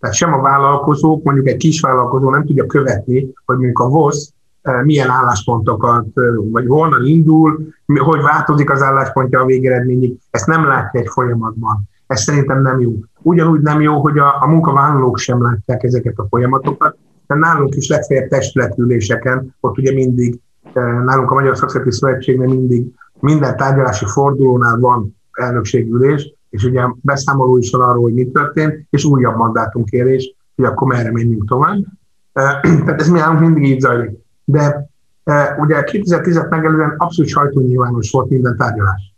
[0.00, 4.32] Tehát sem a vállalkozók, mondjuk egy kis vállalkozó nem tudja követni, hogy mondjuk a VOSZ
[4.62, 10.66] eh, milyen álláspontokat, eh, vagy honnan indul, hogy változik az álláspontja a végeredményig, ezt nem
[10.66, 11.88] látja egy folyamatban.
[12.06, 12.92] Ez szerintem nem jó.
[13.22, 18.28] Ugyanúgy nem jó, hogy a, a munkavállalók sem látják ezeket a folyamatokat, nálunk is legfeljebb
[18.28, 20.40] testületüléseken, ott ugye mindig,
[21.04, 22.86] nálunk a Magyar Szakszereti Szövetségnél mindig
[23.20, 29.04] minden tárgyalási fordulónál van elnökségülés, és ugye beszámoló is van arról, hogy mi történt, és
[29.04, 31.78] újabb mandátumkérés, hogy akkor merre menjünk tovább.
[32.84, 34.10] Tehát ez mi nálunk mindig így zajlik.
[34.44, 34.90] De
[35.58, 39.14] ugye 2010-et megelőzően abszolút sajtónyilvános volt minden tárgyalás.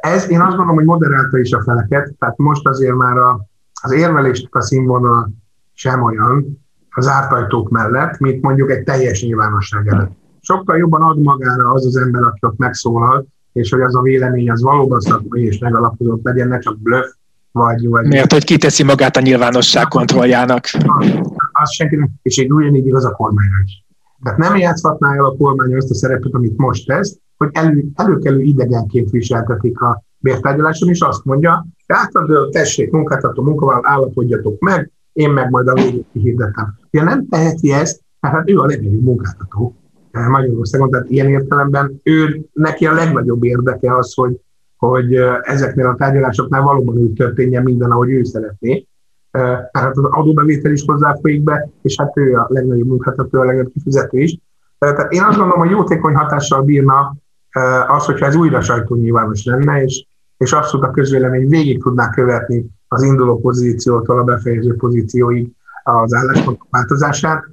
[0.00, 3.46] Ez én azt gondolom, hogy moderálta is a feleket, tehát most azért már a,
[3.82, 5.30] az érvelésnek a színvonal
[5.72, 10.12] sem olyan az ártajtók mellett, mint mondjuk egy teljes nyilvánosság előtt.
[10.40, 14.50] Sokkal jobban ad magára az az ember, aki ott megszólal, és hogy az a vélemény
[14.50, 17.06] az valóban szakmai és megalapozott legyen, ne csak bluff,
[17.52, 18.06] vagy, vagy...
[18.06, 20.64] Miért, hogy kiteszi magát a nyilvánosság kontrolljának.
[20.72, 21.06] Az,
[21.52, 23.84] az senki nem, és így ugyanígy igaz a kormányra is.
[24.22, 28.40] Tehát nem játszhatná el a kormány azt a szerepet, amit most tesz, hogy elő, előkelő
[28.40, 35.50] idegenként viseltetik a bértárgyaláson, és azt mondja, átad, tessék, munkáltató, munkavállaló, állapodjatok meg, én meg
[35.50, 36.78] majd a végét kihirdetem.
[36.90, 39.81] Ja, nem teheti ezt, mert hát ő a legnagyobb munkáltató
[40.12, 44.40] Magyarországon, tehát ilyen értelemben ő, neki a legnagyobb érdeke az, hogy,
[44.76, 48.86] hogy eh, ezeknél a tárgyalásoknál valóban úgy történjen minden, ahogy ő szeretné.
[49.30, 53.72] Eh, tehát az adóbevétel is hozzáfolyik be, és hát ő a legnagyobb munkáltató, a legnagyobb
[53.72, 54.38] kifizető is.
[54.78, 57.16] Tehát én azt gondolom, hogy jótékony hatással bírna
[57.88, 63.02] az, hogyha ez újra sajtónyilvános lenne, és, és abszolút a közvélemény végig tudná követni az
[63.02, 65.48] induló pozíciótól a befejező pozícióig
[65.84, 67.44] az álláspontok változását.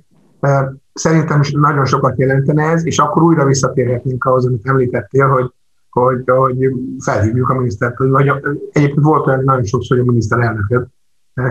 [1.00, 5.52] Szerintem is nagyon sokat jelentene ez, és akkor újra visszatérhetnénk ahhoz, amit említettél, hogy,
[5.90, 8.32] hogy, hogy felhívjuk a minisztert, vagy
[8.72, 10.88] egyébként volt olyan nagyon sokszor, hogy a miniszterelnököt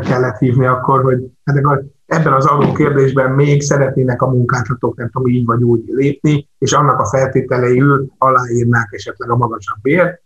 [0.01, 5.29] kellett hívni akkor, hogy hát ebben az adó kérdésben még szeretnének a munkáltatók, nem tudom,
[5.29, 10.23] így vagy úgy lépni, és annak a feltételeiül aláírnák esetleg a magasabb bért,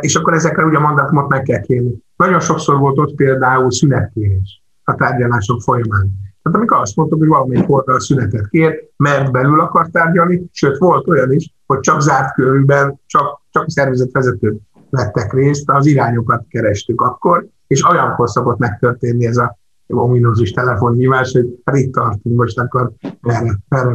[0.00, 1.94] és akkor ezekre ugye a mandátumot meg kell kérni.
[2.16, 6.10] Nagyon sokszor volt ott például szünetkérés a tárgyalások folyamán.
[6.46, 11.08] Tehát amikor azt mondtuk, hogy valamelyik oldal szünetet kér, mert belül akar tárgyalni, sőt volt
[11.08, 17.00] olyan is, hogy csak zárt körülben, csak, csak a szervezetvezetők vettek részt, az irányokat kerestük
[17.00, 22.92] akkor, és olyankor szokott megtörténni ez a ominózus telefonhívás, hogy hát itt tartunk, most akkor
[23.22, 23.94] erre, erre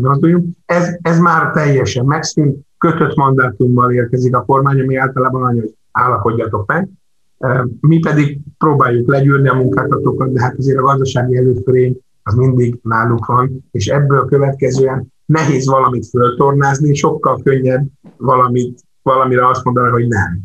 [0.66, 6.68] Ez, ez már teljesen megszűnt, kötött mandátummal érkezik a kormány, ami általában annyi, hogy állapodjatok
[6.68, 6.90] meg.
[7.80, 13.26] Mi pedig próbáljuk legyűrni a munkáltatókat, de hát azért a gazdasági előförény az mindig náluk
[13.26, 20.42] van, és ebből következően nehéz valamit föltornázni, sokkal könnyebb valamit, valamire azt mondani, hogy nem.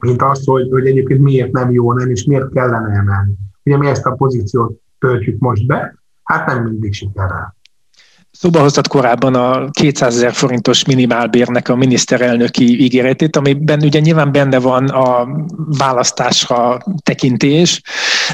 [0.00, 3.32] Mint azt, hogy, hogy egyébként miért nem jó, nem, és miért kellene emelni.
[3.64, 7.56] Ugye mi ezt a pozíciót töltjük most be, hát nem mindig sikerrel.
[8.40, 14.58] Szóba hoztad korábban a 200 ezer forintos minimálbérnek a miniszterelnöki ígéretét, amiben ugye nyilván benne
[14.58, 15.28] van a
[15.78, 17.80] választásra tekintés,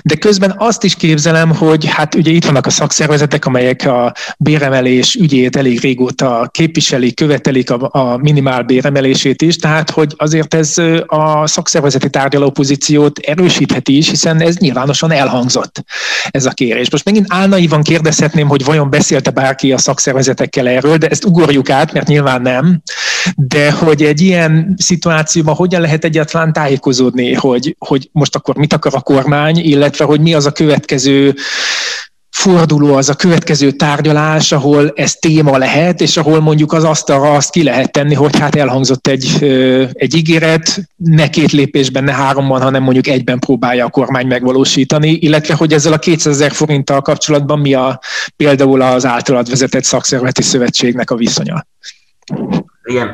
[0.03, 5.15] de közben azt is képzelem, hogy hát ugye itt vannak a szakszervezetek, amelyek a béremelés
[5.15, 12.11] ügyét elég régóta képviselik, követelik a, a minimálbér is, tehát hogy azért ez a szakszervezeti
[12.11, 15.85] tárgyaló pozíciót erősítheti is, hiszen ez nyilvánosan elhangzott
[16.31, 16.91] ez a kérés.
[16.91, 21.93] Most megint álnaivan kérdezhetném, hogy vajon beszélte bárki a szakszervezetekkel erről, de ezt ugorjuk át,
[21.93, 22.83] mert nyilván nem.
[23.37, 28.95] De hogy egy ilyen szituációban hogyan lehet egyáltalán tájékozódni, hogy, hogy most akkor mit akar
[28.95, 31.35] a kormány, illetve hogy mi az a következő
[32.45, 37.51] forduló az a következő tárgyalás, ahol ez téma lehet, és ahol mondjuk az asztalra azt
[37.51, 39.45] ki lehet tenni, hogy hát elhangzott egy,
[39.93, 45.55] egy ígéret, ne két lépésben, ne háromban, hanem mondjuk egyben próbálja a kormány megvalósítani, illetve
[45.55, 48.01] hogy ezzel a 200 ezer forinttal kapcsolatban mi a
[48.37, 51.67] például az általad vezetett szakszervezeti szövetségnek a viszonya.
[52.83, 53.09] Igen,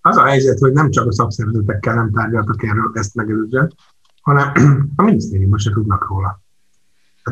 [0.00, 3.74] az a helyzet, hogy nem csak a szakszervezetekkel nem tárgyaltak erről ezt megelőzően,
[4.22, 4.52] hanem
[4.96, 6.40] a minisztériumban se tudnak róla.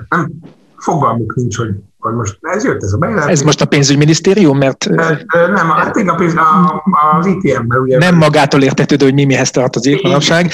[0.09, 0.33] Nem,
[0.81, 3.33] fogalmuk nincs, hogy, hogy most ez jött ez a bejelentés.
[3.33, 4.89] Ez most a pénzügyminisztérium, mert...
[4.89, 6.83] Nem, hát a, pénz, a,
[7.19, 7.99] az ITM-ben ugye.
[7.99, 10.51] Nem magától értetődő, hogy mi mihez tartozik manapság.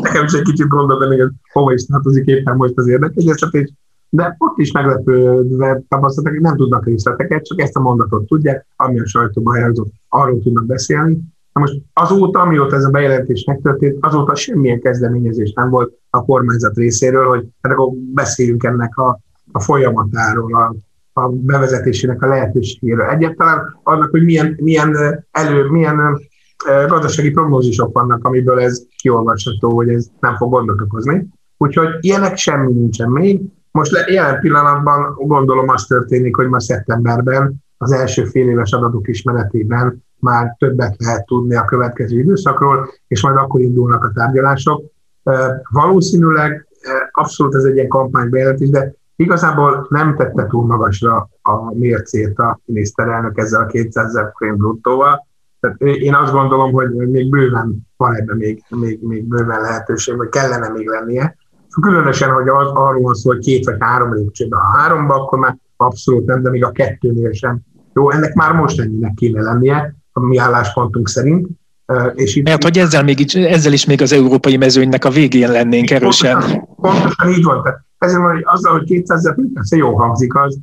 [0.00, 3.72] Nekem is egy kicsit gondoltam, hogy hova is tartozik éppen most az érdekegyeztetés,
[4.08, 9.00] de ott is meglepődve tapasztaltak, hogy nem tudnak részleteket, csak ezt a mondatot tudják, ami
[9.00, 11.18] a sajtóban elhangzott, arról tudnak beszélni.
[11.52, 16.76] Na most azóta, amióta ez a bejelentés megtörtént, azóta semmilyen kezdeményezés nem volt a kormányzat
[16.76, 19.20] részéről, hogy hát akkor beszéljünk ennek a
[19.52, 20.74] a folyamatáról, a,
[21.12, 23.08] a bevezetésének a lehetőségéről.
[23.08, 24.96] Egyáltalán annak, hogy milyen, milyen
[25.30, 26.20] elő, milyen
[26.88, 31.28] gazdasági prognózisok vannak, amiből ez kiolvasható, hogy ez nem fog gondot okozni.
[31.56, 33.40] Úgyhogy ilyenek semmi nincsen még.
[33.70, 39.08] Most le, jelen pillanatban gondolom az történik, hogy ma szeptemberben az első fél éves adatok
[39.08, 44.82] ismeretében már többet lehet tudni a következő időszakról, és majd akkor indulnak a tárgyalások.
[45.70, 46.66] Valószínűleg
[47.10, 53.38] abszolút ez egy ilyen kampánybejelentés, de Igazából nem tette túl magasra a mércét a miniszterelnök
[53.38, 55.26] ezzel a 200 ezer forint bruttóval.
[55.60, 60.28] Tehát én azt gondolom, hogy még bőven van ebben még, még, még bőven lehetőség, vagy
[60.28, 61.36] kellene még lennie.
[61.80, 64.58] Különösen, hogy az, arról van szó, hogy két vagy három lépcsőben.
[64.58, 67.60] A háromba, akkor már abszolút nem, de még a kettőnél sem.
[67.94, 71.48] Jó, ennek már most ennyinek kéne lennie, a mi álláspontunk szerint.
[72.14, 75.90] És itt Mert hogy ezzel, még, ezzel is még az európai mezőnynek a végén lennénk
[75.90, 76.32] erősen.
[76.32, 77.62] Pontosan, pontosan így van.
[77.62, 80.58] Tehát ezért van, hogy azzal, hogy 200 ezer persze jó hangzik az,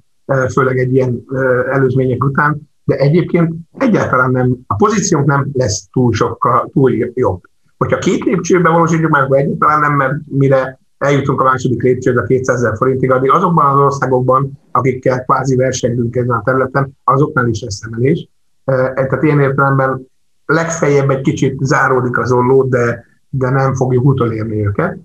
[0.52, 1.24] főleg egy ilyen
[1.72, 7.42] előzmények után, de egyébként egyáltalán nem, a pozíciónk nem lesz túl sokkal, túl jobb.
[7.78, 12.26] Hogyha két lépcsőben valósítjuk meg, akkor egyáltalán nem, mert mire eljutunk a második lépcsőbe a
[12.26, 17.62] 200 ezer forintig, addig azokban az országokban, akikkel kvázi versengünk ezen a területen, azoknál is
[17.62, 18.30] lesz emelés.
[18.66, 20.08] Tehát ilyen értelemben
[20.46, 24.98] legfeljebb egy kicsit záródik az olló, de, de nem fogjuk utolérni őket.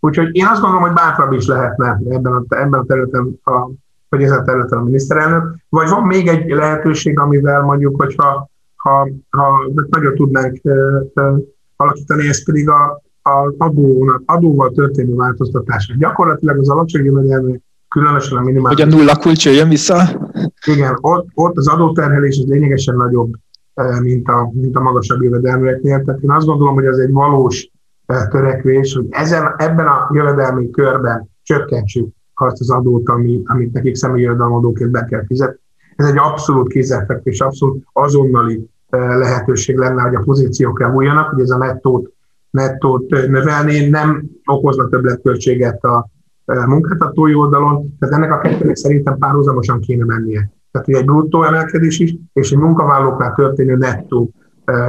[0.00, 3.70] Úgyhogy én azt gondolom, hogy bátrabb is lehetne ebben a, ebben a területen, a,
[4.08, 9.08] vagy ezen a területen a miniszterelnök, vagy van még egy lehetőség, amivel mondjuk, hogyha ha,
[9.30, 10.60] ha nagyon tudnánk
[11.76, 15.96] alakítani, ez pedig a, a adónak, adóval történő változtatás.
[15.98, 18.82] Gyakorlatilag az alacsony jövedelmi, különösen a minimális...
[18.82, 20.02] Hogy a nulla kulcs jön vissza?
[20.66, 23.32] Igen, ott, ott az adóterhelés az lényegesen nagyobb,
[24.02, 26.02] mint a, mint a magasabb jövedelműeknél.
[26.04, 27.70] Tehát én azt gondolom, hogy ez egy valós
[28.30, 34.24] törekvés, hogy ezen, ebben a jövedelmi körben csökkentsük azt az adót, ami, amit nekik személyi
[34.24, 35.60] jövedelemadóként be kell fizetni.
[35.96, 41.56] Ez egy abszolút kézzelfekvés, abszolút azonnali lehetőség lenne, hogy a pozíciók elmúljanak, hogy ez a
[41.56, 42.12] nettót,
[42.50, 46.08] nettót növelni, nem okozna többletköltséget a
[46.44, 50.50] munkáltatói oldalon, tehát ennek a kettőnek szerintem párhuzamosan kéne mennie.
[50.70, 54.30] Tehát hogy egy bruttó emelkedés is, és egy munkavállalóknál történő nettó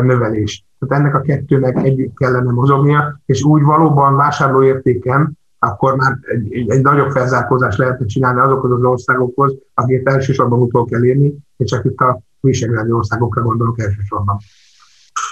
[0.02, 0.66] növelés.
[0.80, 6.70] Tehát ennek a kettőnek együtt kellene mozognia, és úgy valóban vásárlóértéken akkor már egy, egy,
[6.70, 11.86] egy nagyobb felzárkózást lehetne csinálni azokhoz az országokhoz, akiket elsősorban utol kell érni, és csak
[11.86, 14.38] itt a visegrádi országokra gondolok elsősorban.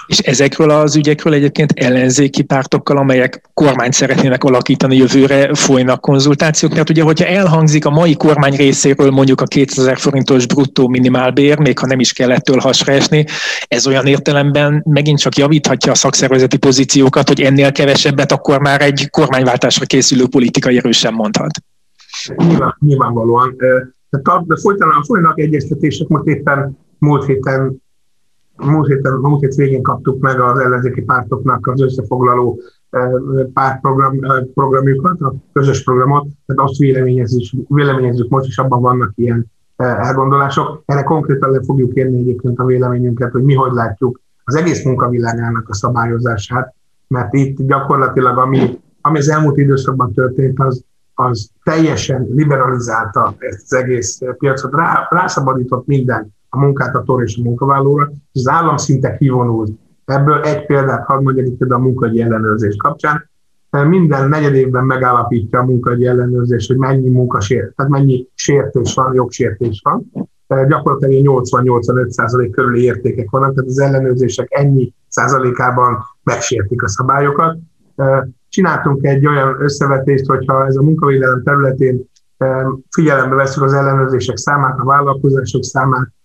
[0.08, 6.90] És ezekről az ügyekről egyébként ellenzéki pártokkal, amelyek kormányt szeretnének alakítani jövőre, folynak konzultációk, mert
[6.90, 11.86] ugye, hogyha elhangzik a mai kormány részéről mondjuk a 2000 forintos bruttó minimálbér, még ha
[11.86, 13.24] nem is kell ettől hasra esni,
[13.66, 19.08] ez olyan értelemben megint csak javíthatja a szakszervezeti pozíciókat, hogy ennél kevesebbet akkor már egy
[19.10, 21.50] kormányváltásra készülő politikai erősen mondhat.
[22.36, 23.56] Nyilván, nyilvánvalóan.
[24.10, 24.20] De
[24.62, 27.82] folytanak, folynak egyeztetések, most éppen múlt héten
[28.66, 33.10] múlt, héten, múlt hét végén kaptuk meg az ellenzéki pártoknak az összefoglaló eh,
[33.52, 39.46] pártprogram, eh, programjukat, a közös programot, tehát azt véleményezzük, véleményezzük most, és abban vannak ilyen
[39.76, 40.82] eh, elgondolások.
[40.84, 45.68] Erre konkrétan le fogjuk érni egyébként a véleményünket, hogy mi hogy látjuk az egész munkavilágának
[45.68, 46.74] a szabályozását,
[47.08, 53.74] mert itt gyakorlatilag ami, ami az elmúlt időszakban történt, az, az teljesen liberalizálta ezt az
[53.74, 59.70] egész piacot, rá, rászabadított minden a munkáltatóra és a munkavállalóra, és az állam szinte kivonult.
[60.04, 63.30] Ebből egy példát hadd mondjak itt a munkagyi ellenőrzés kapcsán.
[63.70, 69.82] Minden negyed évben megállapítja a munkagyi ellenőrzés, hogy mennyi munkasért, tehát mennyi sértés van, jogsértés
[69.84, 70.10] van.
[70.68, 77.58] Gyakorlatilag 80-85% körüli értékek vannak, tehát az ellenőrzések ennyi százalékában megsértik a szabályokat.
[78.48, 82.10] Csináltunk egy olyan összevetést, hogyha ez a munkavédelem területén
[82.90, 86.17] figyelembe veszük az ellenőrzések számát, a vállalkozások számát, E,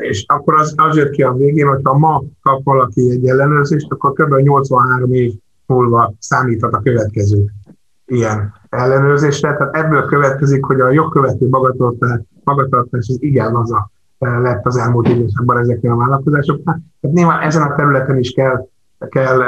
[0.00, 4.12] és akkor az, az jött ki a végén, hogyha ma kap valaki egy ellenőrzést, akkor
[4.12, 4.34] kb.
[4.34, 5.32] 83 év
[5.66, 7.44] múlva számíthat a következő
[8.06, 9.56] ilyen ellenőrzésre.
[9.56, 15.58] Tehát ebből következik, hogy a jogkövető magatartás, magatartás az igen laza lett az elmúlt időszakban
[15.58, 16.82] ezeknél a vállalkozásoknál.
[17.00, 18.68] Tehát nyilván ezen a területen is kell,
[19.08, 19.38] kell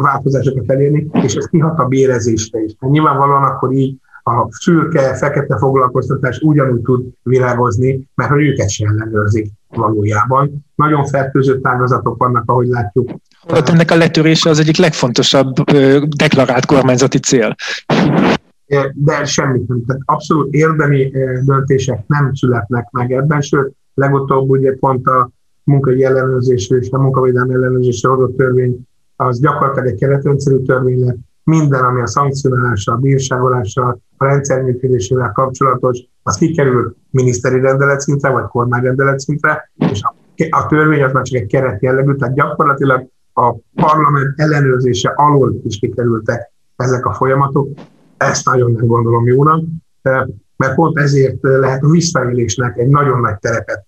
[0.00, 2.74] változásokat elérni, és ez kihat a bérezésre is.
[2.74, 3.96] Tehát nyilvánvalóan akkor így
[4.28, 10.64] a szürke, fekete foglalkoztatás ugyanúgy tud virágozni, mert hogy őket sem ellenőrzik valójában.
[10.74, 13.10] Nagyon fertőző ágazatok vannak, ahogy látjuk.
[13.48, 15.54] Hát ennek a letörése az egyik legfontosabb
[16.16, 17.54] deklarált kormányzati cél.
[18.94, 19.84] De semmit nem.
[19.86, 21.10] Tehát abszolút érdemi
[21.44, 25.30] döntések nem születnek meg ebben, sőt, legutóbb ugye pont a
[25.64, 28.86] munkai ellenőrzésről és a munkavédelmi ellenőrzésre adott törvény
[29.16, 31.18] az gyakorlatilag egy keretrendszerű törvény lett,
[31.50, 38.30] minden, ami a szankcionálással, a bírságolással, a rendszer működésével kapcsolatos, az kikerül miniszteri rendelet szintre,
[38.30, 40.00] vagy kormányrendelet szintre, és
[40.50, 45.78] a, törvény az már csak egy keret jellegű, tehát gyakorlatilag a parlament ellenőrzése alól is
[45.78, 47.68] kikerültek ezek a folyamatok.
[48.16, 49.62] Ezt nagyon nem gondolom jónak,
[50.56, 53.86] mert pont ezért lehet a visszaélésnek egy nagyon nagy terepet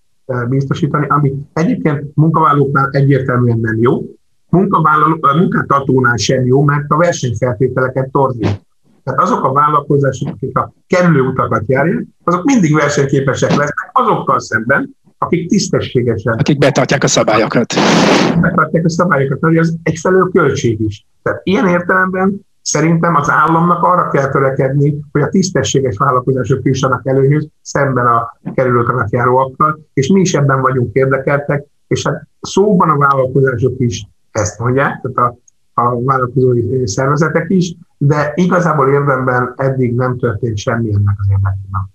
[0.49, 4.01] biztosítani, ami egyébként munkavállalóknál egyértelműen nem jó,
[4.49, 8.67] munkavállaló, munkáltatónál sem jó, mert a versenyfeltételeket torzít.
[9.03, 14.97] Tehát azok a vállalkozások, akik a kerülő utakat járják, azok mindig versenyképesek lesznek azokkal szemben,
[15.17, 16.33] akik tisztességesen.
[16.33, 17.73] Akik betartják a szabályokat.
[18.41, 21.05] Betartják a szabályokat, mert az egyfelől költség is.
[21.21, 27.47] Tehát ilyen értelemben szerintem az államnak arra kell törekedni, hogy a tisztességes vállalkozások jussanak előhöz
[27.61, 33.73] szemben a kerülőtanak járóakkal, és mi is ebben vagyunk érdekeltek, és hát szóban a vállalkozások
[33.77, 35.33] is ezt mondják, tehát
[35.73, 41.89] a, a vállalkozói szervezetek is, de igazából érdemben eddig nem történt semmi ennek az érdekében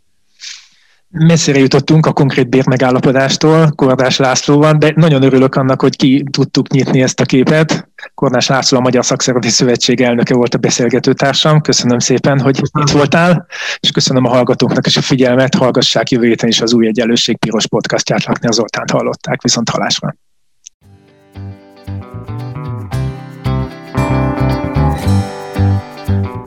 [1.18, 7.02] messzire jutottunk a konkrét bérmegállapodástól Kordás Lászlóval, de nagyon örülök annak, hogy ki tudtuk nyitni
[7.02, 7.88] ezt a képet.
[8.14, 11.60] Kordás László a Magyar Szakszervezeti Szövetség elnöke volt a beszélgetőtársam.
[11.60, 12.86] Köszönöm szépen, hogy köszönöm.
[12.86, 13.46] itt voltál,
[13.80, 15.54] és köszönöm a hallgatóknak is a figyelmet.
[15.54, 19.42] Hallgassák jövő héten is az új egyenlőség piros podcastját, Lakni az Zoltánt hallották.
[19.42, 20.16] Viszont halásra.